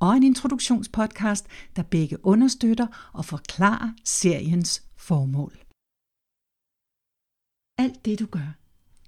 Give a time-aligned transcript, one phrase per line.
[0.00, 1.46] og en introduktionspodcast,
[1.76, 5.58] der begge understøtter og forklarer seriens formål.
[7.78, 8.54] Alt det du gør,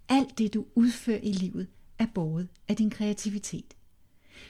[0.08, 1.66] alt det du udfører i livet,
[1.98, 3.76] er båret af din kreativitet.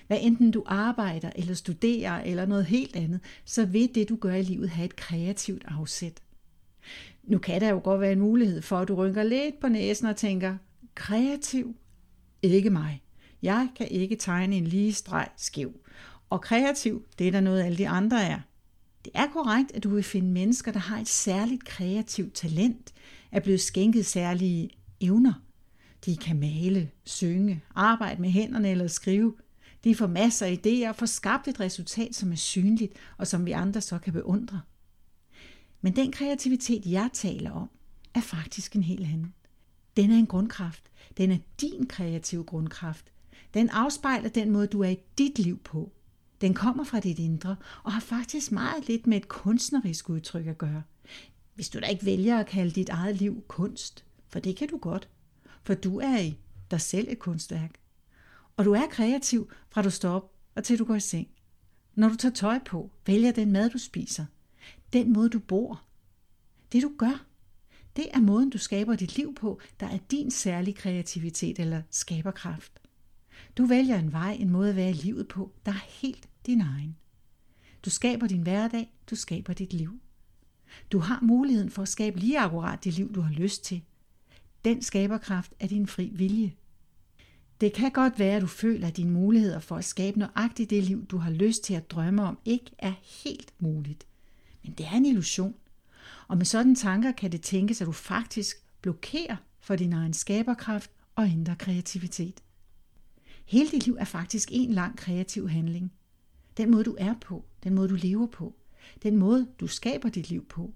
[0.07, 4.35] Hvad enten du arbejder eller studerer eller noget helt andet, så vil det du gør
[4.35, 6.23] i livet have et kreativt afsæt.
[7.23, 10.07] Nu kan der jo godt være en mulighed for, at du rynker lidt på næsen
[10.07, 10.57] og tænker,
[10.95, 11.77] kreativ?
[12.43, 13.03] Ikke mig.
[13.43, 15.73] Jeg kan ikke tegne en lige streg skæv.
[16.33, 18.41] Og kreativ, det er der noget, alle de andre er.
[19.05, 22.92] Det er korrekt, at du vil finde mennesker, der har et særligt kreativt talent,
[23.33, 25.33] er blevet skænket særlige evner.
[26.05, 29.34] De kan male, synge, arbejde med hænderne eller skrive.
[29.84, 33.47] De får masser af idéer og får skabt et resultat, som er synligt og som
[33.47, 34.60] vi andre så kan beundre.
[35.80, 37.70] Men den kreativitet, jeg taler om,
[38.14, 39.34] er faktisk en helt anden.
[39.97, 40.84] Den er en grundkraft.
[41.16, 43.12] Den er din kreative grundkraft.
[43.55, 45.92] Den afspejler den måde, du er i dit liv på.
[46.43, 50.59] Den kommer fra dit indre og har faktisk meget lidt med et kunstnerisk udtryk at
[50.59, 50.83] gøre.
[51.55, 54.79] Hvis du da ikke vælger at kalde dit eget liv kunst, for det kan du
[54.79, 55.09] godt,
[55.62, 56.39] for du er i
[56.71, 57.71] dig selv et kunstværk.
[58.57, 61.29] Og du er kreativ fra du står op og til du går i seng.
[61.95, 64.25] Når du tager tøj på, vælger den mad, du spiser,
[64.93, 65.83] den måde, du bor,
[66.73, 67.25] det du gør,
[67.97, 72.73] det er måden, du skaber dit liv på, der er din særlige kreativitet eller skaberkraft.
[73.56, 76.60] Du vælger en vej, en måde at være i livet på, der er helt din
[76.60, 76.97] egen.
[77.84, 80.00] Du skaber din hverdag, du skaber dit liv.
[80.92, 83.82] Du har muligheden for at skabe lige akkurat det liv, du har lyst til.
[84.64, 86.54] Den skaberkraft er din fri vilje.
[87.60, 90.84] Det kan godt være, at du føler, at dine muligheder for at skabe nøjagtigt det
[90.84, 92.92] liv, du har lyst til at drømme om, ikke er
[93.24, 94.06] helt muligt.
[94.62, 95.54] Men det er en illusion.
[96.28, 100.91] Og med sådan tanker kan det tænkes, at du faktisk blokerer for din egen skaberkraft
[101.14, 102.42] og indre kreativitet.
[103.44, 105.92] Hele dit liv er faktisk en lang kreativ handling.
[106.57, 108.55] Den måde, du er på, den måde, du lever på,
[109.03, 110.75] den måde, du skaber dit liv på.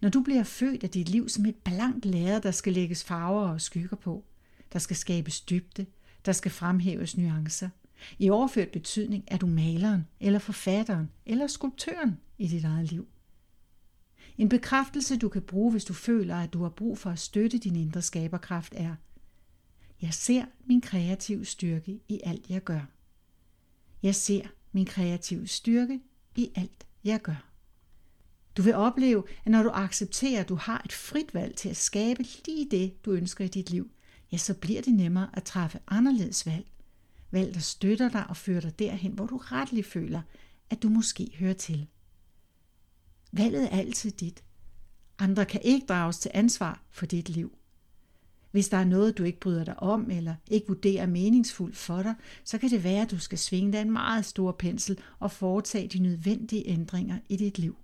[0.00, 3.48] Når du bliver født af dit liv som et blankt lærred, der skal lægges farver
[3.48, 4.24] og skygger på,
[4.72, 5.86] der skal skabes dybde,
[6.26, 7.68] der skal fremhæves nuancer.
[8.18, 13.08] I overført betydning er du maleren, eller forfatteren, eller skulptøren i dit eget liv.
[14.38, 17.58] En bekræftelse, du kan bruge, hvis du føler, at du har brug for at støtte
[17.58, 18.94] din indre skaberkraft, er
[20.02, 22.80] Jeg ser min kreative styrke i alt, jeg gør.
[24.02, 26.00] Jeg ser min kreative styrke
[26.34, 27.50] i alt, jeg gør.
[28.56, 31.76] Du vil opleve, at når du accepterer, at du har et frit valg til at
[31.76, 33.90] skabe lige det, du ønsker i dit liv,
[34.32, 36.66] ja, så bliver det nemmere at træffe anderledes valg.
[37.30, 40.22] Valg, der støtter dig og fører dig derhen, hvor du retligt føler,
[40.70, 41.86] at du måske hører til.
[43.32, 44.44] Valget er altid dit.
[45.18, 47.55] Andre kan ikke drages til ansvar for dit liv.
[48.50, 52.14] Hvis der er noget, du ikke bryder dig om, eller ikke vurderer meningsfuldt for dig,
[52.44, 55.88] så kan det være, at du skal svinge dig en meget stor pensel og foretage
[55.88, 57.76] de nødvendige ændringer i dit liv.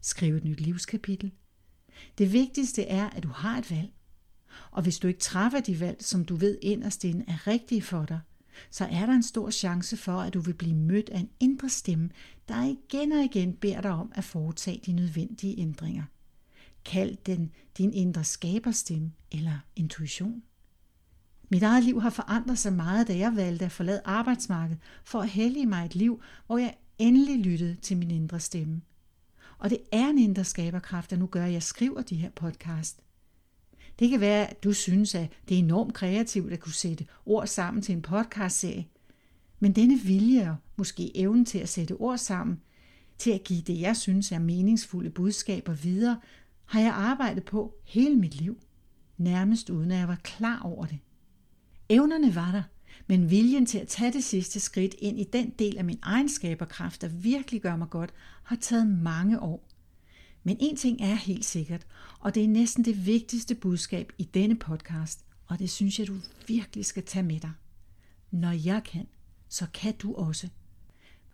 [0.00, 1.32] Skriv et nyt livskapitel.
[2.18, 3.90] Det vigtigste er, at du har et valg.
[4.70, 8.04] Og hvis du ikke træffer de valg, som du ved inderst inde er rigtige for
[8.04, 8.20] dig,
[8.70, 11.68] så er der en stor chance for, at du vil blive mødt af en indre
[11.68, 12.10] stemme,
[12.48, 16.04] der igen og igen beder dig om at foretage de nødvendige ændringer.
[16.84, 20.42] Kald den din indre skaberstemme eller intuition.
[21.50, 25.28] Mit eget liv har forandret sig meget, da jeg valgte at forlade arbejdsmarkedet for at
[25.28, 28.82] hellige mig et liv, hvor jeg endelig lyttede til min indre stemme.
[29.58, 33.00] Og det er en indre skaberkraft, der nu gør, at jeg skriver de her podcast.
[33.98, 37.46] Det kan være, at du synes, at det er enormt kreativt at kunne sætte ord
[37.46, 38.86] sammen til en podcastserie.
[39.60, 42.60] Men denne vilje og måske evnen til at sætte ord sammen,
[43.18, 46.20] til at give det, jeg synes er meningsfulde budskaber videre,
[46.72, 48.60] har jeg arbejdet på hele mit liv,
[49.18, 50.98] nærmest uden at jeg var klar over det.
[51.88, 52.62] Evnerne var der,
[53.06, 56.28] men viljen til at tage det sidste skridt ind i den del af min egen
[56.28, 59.68] skaberkraft, der virkelig gør mig godt, har taget mange år.
[60.42, 61.86] Men en ting er helt sikkert,
[62.20, 66.16] og det er næsten det vigtigste budskab i denne podcast, og det synes jeg, du
[66.48, 67.52] virkelig skal tage med dig.
[68.30, 69.06] Når jeg kan,
[69.48, 70.48] så kan du også.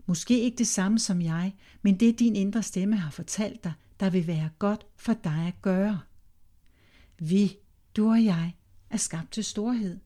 [0.06, 4.10] Måske ikke det samme som jeg, men det din indre stemme har fortalt dig, der
[4.10, 6.00] vil være godt for dig at gøre.
[7.18, 7.56] Vi,
[7.96, 8.54] du og jeg,
[8.90, 9.98] er skabt til storhed.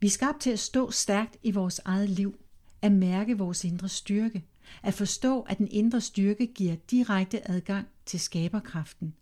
[0.00, 2.38] Vi er skabt til at stå stærkt i vores eget liv,
[2.82, 4.44] at mærke vores indre styrke,
[4.82, 9.14] at forstå, at den indre styrke giver direkte adgang til skaberkraften.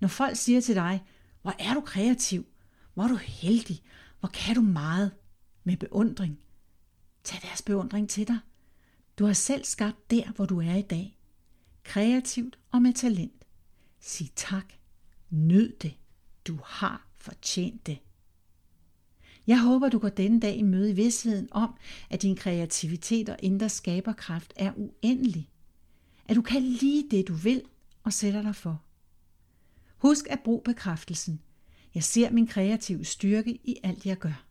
[0.00, 1.04] Når folk siger til dig,
[1.42, 2.46] hvor er du kreativ,
[2.94, 3.82] hvor er du heldig,
[4.20, 5.12] hvor kan du meget,
[5.64, 6.38] med beundring,
[7.24, 8.38] tag deres beundring til dig.
[9.18, 11.15] Du har selv skabt der, hvor du er i dag.
[11.86, 13.44] Kreativt og med talent.
[14.00, 14.72] Sig tak.
[15.30, 15.94] Nyd det.
[16.46, 17.98] Du har fortjent det.
[19.46, 21.74] Jeg håber, du går denne dag i møde i vidsheden om,
[22.10, 25.50] at din kreativitet og indre skaberkraft er uendelig.
[26.28, 27.62] At du kan lige det, du vil
[28.02, 28.82] og sætter dig for.
[29.96, 31.40] Husk at bruge bekræftelsen.
[31.94, 34.45] Jeg ser min kreative styrke i alt, jeg gør.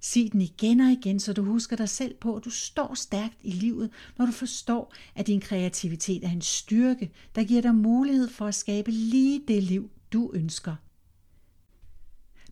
[0.00, 3.36] Sig den igen og igen, så du husker dig selv på, at du står stærkt
[3.42, 8.28] i livet, når du forstår, at din kreativitet er en styrke, der giver dig mulighed
[8.28, 10.76] for at skabe lige det liv, du ønsker.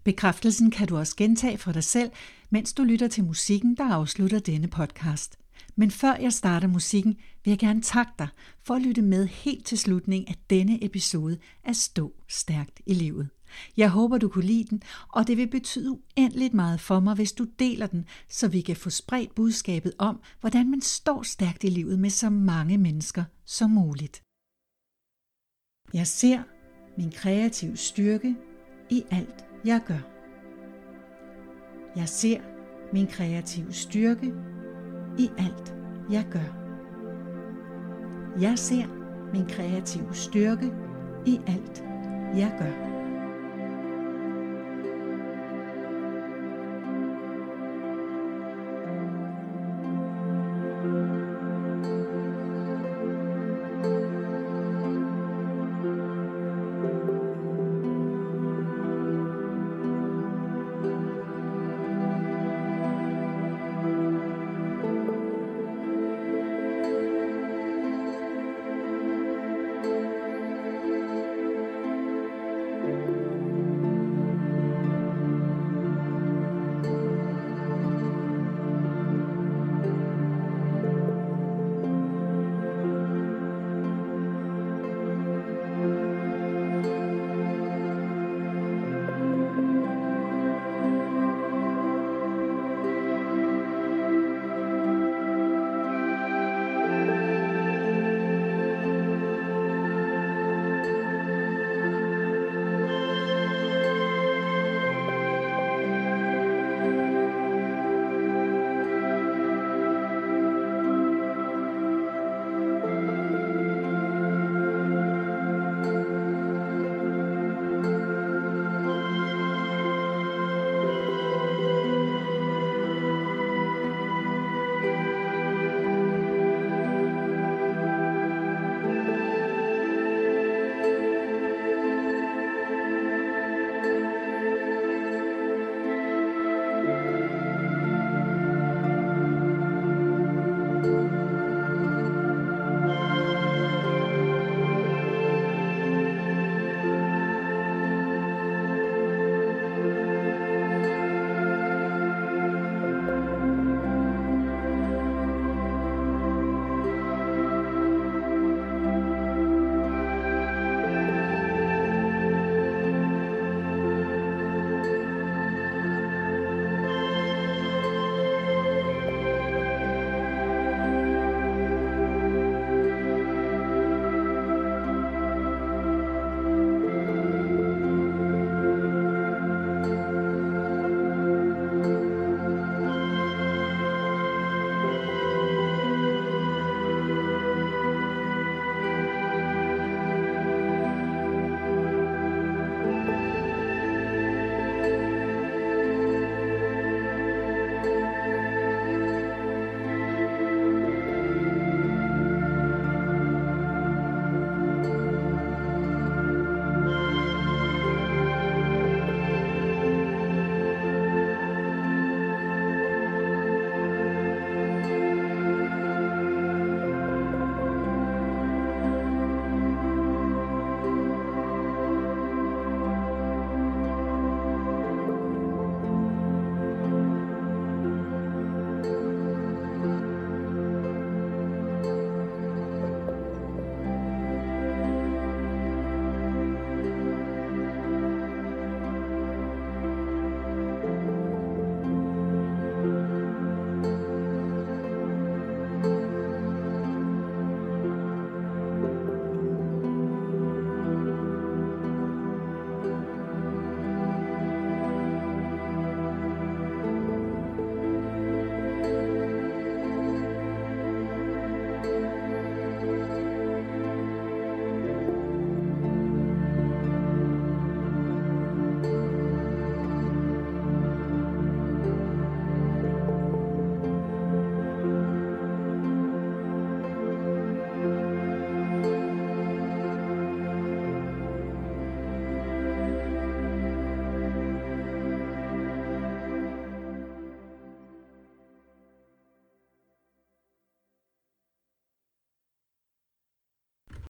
[0.05, 2.11] Bekræftelsen kan du også gentage for dig selv,
[2.51, 5.39] mens du lytter til musikken, der afslutter denne podcast.
[5.77, 8.29] Men før jeg starter musikken, vil jeg gerne takke dig
[8.63, 13.29] for at lytte med helt til slutningen af denne episode af Stå Stærkt i Livet.
[13.77, 17.33] Jeg håber, du kunne lide den, og det vil betyde uendeligt meget for mig, hvis
[17.33, 21.69] du deler den, så vi kan få spredt budskabet om, hvordan man står stærkt i
[21.69, 24.23] livet med så mange mennesker som muligt.
[25.95, 26.43] Jeg ser
[26.99, 28.37] min kreative styrke
[28.91, 30.19] i alt, jeg gør.
[31.97, 32.41] Jeg ser
[32.93, 34.33] min kreative styrke
[35.19, 35.75] i alt,
[36.11, 36.59] jeg gør.
[38.41, 38.87] Jeg ser
[39.33, 40.73] min kreative styrke
[41.27, 41.83] i alt,
[42.35, 42.98] jeg gør.